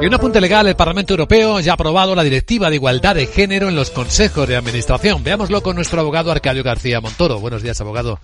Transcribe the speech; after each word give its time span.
Y 0.00 0.06
un 0.06 0.14
apunte 0.14 0.40
legal, 0.40 0.66
el 0.66 0.76
Parlamento 0.76 1.12
Europeo 1.12 1.60
ya 1.60 1.72
ha 1.72 1.74
aprobado 1.74 2.14
la 2.14 2.22
Directiva 2.22 2.70
de 2.70 2.76
Igualdad 2.76 3.16
de 3.16 3.26
Género 3.26 3.68
en 3.68 3.74
los 3.74 3.90
consejos 3.90 4.48
de 4.48 4.56
administración. 4.56 5.22
Veámoslo 5.22 5.62
con 5.62 5.76
nuestro 5.76 6.00
abogado 6.00 6.32
Arcadio 6.32 6.62
García 6.62 7.02
Montoro. 7.02 7.38
Buenos 7.38 7.62
días, 7.62 7.78
abogado. 7.82 8.18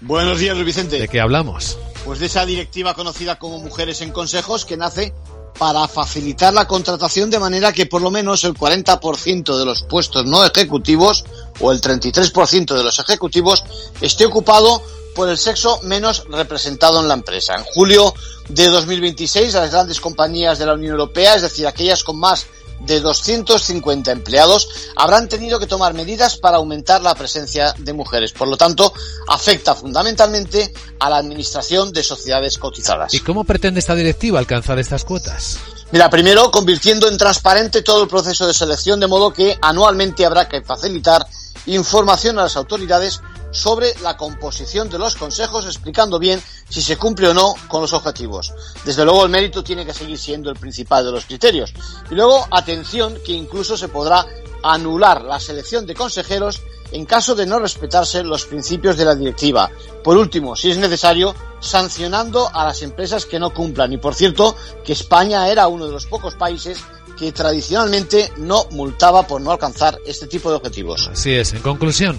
Buenos 0.00 0.40
días, 0.40 0.56
Luis 0.56 0.66
Vicente. 0.66 0.98
¿De 0.98 1.06
qué 1.06 1.20
hablamos? 1.20 1.78
Pues 2.04 2.18
de 2.18 2.26
esa 2.26 2.44
directiva 2.44 2.94
conocida 2.94 3.38
como 3.38 3.58
Mujeres 3.58 4.00
en 4.00 4.10
Consejos 4.10 4.64
que 4.64 4.76
nace 4.76 5.14
para 5.56 5.86
facilitar 5.86 6.52
la 6.52 6.66
contratación 6.66 7.30
de 7.30 7.38
manera 7.38 7.72
que 7.72 7.86
por 7.86 8.02
lo 8.02 8.10
menos 8.10 8.42
el 8.42 8.54
40% 8.54 9.56
de 9.56 9.64
los 9.64 9.82
puestos 9.84 10.26
no 10.26 10.44
ejecutivos 10.44 11.24
o 11.60 11.70
el 11.70 11.80
33% 11.80 12.74
de 12.74 12.82
los 12.82 12.98
ejecutivos 12.98 13.62
esté 14.00 14.26
ocupado 14.26 14.82
por 15.14 15.28
el 15.28 15.38
sexo 15.38 15.80
menos 15.82 16.24
representado 16.28 17.00
en 17.00 17.08
la 17.08 17.14
empresa. 17.14 17.54
En 17.54 17.64
julio 17.64 18.14
de 18.48 18.68
2026, 18.68 19.54
las 19.54 19.70
grandes 19.70 20.00
compañías 20.00 20.58
de 20.58 20.66
la 20.66 20.74
Unión 20.74 20.92
Europea, 20.92 21.34
es 21.34 21.42
decir, 21.42 21.66
aquellas 21.66 22.04
con 22.04 22.18
más 22.18 22.46
de 22.80 23.00
250 23.00 24.10
empleados, 24.10 24.68
habrán 24.96 25.28
tenido 25.28 25.58
que 25.58 25.66
tomar 25.66 25.94
medidas 25.94 26.38
para 26.38 26.56
aumentar 26.56 27.02
la 27.02 27.14
presencia 27.14 27.74
de 27.78 27.92
mujeres. 27.92 28.32
Por 28.32 28.48
lo 28.48 28.56
tanto, 28.56 28.92
afecta 29.28 29.74
fundamentalmente 29.74 30.72
a 30.98 31.10
la 31.10 31.18
administración 31.18 31.92
de 31.92 32.02
sociedades 32.02 32.58
cotizadas. 32.58 33.12
¿Y 33.12 33.20
cómo 33.20 33.44
pretende 33.44 33.80
esta 33.80 33.94
directiva 33.94 34.38
alcanzar 34.38 34.78
estas 34.78 35.04
cuotas? 35.04 35.58
Mira, 35.92 36.08
primero, 36.08 36.50
convirtiendo 36.50 37.08
en 37.08 37.18
transparente 37.18 37.82
todo 37.82 38.02
el 38.02 38.08
proceso 38.08 38.46
de 38.46 38.54
selección, 38.54 39.00
de 39.00 39.08
modo 39.08 39.32
que 39.32 39.58
anualmente 39.60 40.24
habrá 40.24 40.48
que 40.48 40.62
facilitar 40.62 41.26
información 41.66 42.38
a 42.38 42.42
las 42.44 42.56
autoridades 42.56 43.20
sobre 43.50 43.94
la 44.02 44.16
composición 44.16 44.88
de 44.88 44.98
los 44.98 45.16
consejos, 45.16 45.66
explicando 45.66 46.18
bien 46.18 46.42
si 46.68 46.82
se 46.82 46.96
cumple 46.96 47.28
o 47.28 47.34
no 47.34 47.54
con 47.68 47.80
los 47.80 47.92
objetivos. 47.92 48.52
Desde 48.84 49.04
luego 49.04 49.24
el 49.24 49.30
mérito 49.30 49.64
tiene 49.64 49.84
que 49.84 49.94
seguir 49.94 50.18
siendo 50.18 50.50
el 50.50 50.56
principal 50.56 51.04
de 51.04 51.12
los 51.12 51.26
criterios. 51.26 51.72
Y 52.10 52.14
luego, 52.14 52.46
atención, 52.50 53.18
que 53.24 53.32
incluso 53.32 53.76
se 53.76 53.88
podrá 53.88 54.26
anular 54.62 55.22
la 55.22 55.40
selección 55.40 55.86
de 55.86 55.94
consejeros 55.94 56.60
en 56.92 57.06
caso 57.06 57.34
de 57.34 57.46
no 57.46 57.58
respetarse 57.58 58.22
los 58.24 58.46
principios 58.46 58.96
de 58.96 59.04
la 59.04 59.14
directiva. 59.14 59.70
Por 60.02 60.16
último, 60.16 60.56
si 60.56 60.70
es 60.70 60.78
necesario, 60.78 61.34
sancionando 61.60 62.50
a 62.52 62.64
las 62.64 62.82
empresas 62.82 63.26
que 63.26 63.38
no 63.38 63.54
cumplan. 63.54 63.92
Y 63.92 63.98
por 63.98 64.14
cierto, 64.14 64.56
que 64.84 64.92
España 64.92 65.48
era 65.48 65.68
uno 65.68 65.86
de 65.86 65.92
los 65.92 66.06
pocos 66.06 66.34
países 66.34 66.78
que 67.20 67.32
tradicionalmente 67.32 68.32
no 68.38 68.64
multaba 68.70 69.26
por 69.26 69.42
no 69.42 69.52
alcanzar 69.52 69.98
este 70.06 70.26
tipo 70.26 70.48
de 70.48 70.56
objetivos. 70.56 71.10
Así 71.12 71.34
es, 71.34 71.52
en 71.52 71.60
conclusión. 71.60 72.18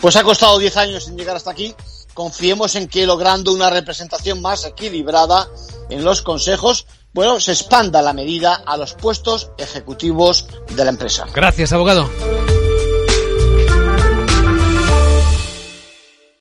Pues 0.00 0.14
ha 0.14 0.22
costado 0.22 0.60
10 0.60 0.76
años 0.76 1.08
en 1.08 1.16
llegar 1.16 1.34
hasta 1.34 1.50
aquí. 1.50 1.74
Confiemos 2.14 2.76
en 2.76 2.86
que 2.86 3.06
logrando 3.06 3.52
una 3.52 3.70
representación 3.70 4.40
más 4.40 4.64
equilibrada 4.64 5.48
en 5.90 6.04
los 6.04 6.22
consejos, 6.22 6.86
bueno, 7.12 7.40
se 7.40 7.52
expanda 7.52 8.00
la 8.02 8.12
medida 8.12 8.54
a 8.54 8.76
los 8.76 8.94
puestos 8.94 9.50
ejecutivos 9.58 10.46
de 10.76 10.84
la 10.84 10.90
empresa. 10.90 11.26
Gracias, 11.34 11.72
abogado. 11.72 12.08